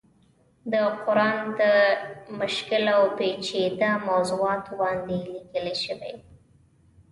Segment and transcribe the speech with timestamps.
[0.73, 0.73] د
[1.05, 1.63] قرآن د
[2.39, 6.15] مشکل او پيچيده موضوعاتو باندې ليکلی شوی